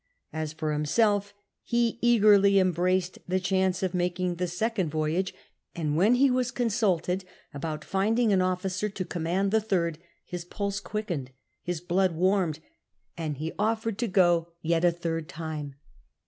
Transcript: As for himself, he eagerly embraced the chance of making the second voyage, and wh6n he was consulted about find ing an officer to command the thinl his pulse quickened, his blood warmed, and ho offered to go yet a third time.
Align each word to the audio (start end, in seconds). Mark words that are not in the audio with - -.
As 0.33 0.51
for 0.51 0.73
himself, 0.73 1.31
he 1.61 1.99
eagerly 2.01 2.57
embraced 2.57 3.19
the 3.27 3.39
chance 3.39 3.83
of 3.83 3.93
making 3.93 4.37
the 4.37 4.47
second 4.47 4.89
voyage, 4.89 5.31
and 5.75 5.95
wh6n 5.95 6.17
he 6.17 6.31
was 6.31 6.49
consulted 6.49 7.23
about 7.53 7.85
find 7.85 8.17
ing 8.17 8.33
an 8.33 8.41
officer 8.41 8.89
to 8.89 9.05
command 9.05 9.51
the 9.51 9.61
thinl 9.61 9.95
his 10.25 10.43
pulse 10.43 10.79
quickened, 10.79 11.29
his 11.61 11.81
blood 11.81 12.13
warmed, 12.15 12.57
and 13.15 13.37
ho 13.37 13.51
offered 13.59 13.99
to 13.99 14.07
go 14.07 14.47
yet 14.63 14.83
a 14.83 14.89
third 14.91 15.29
time. 15.29 15.75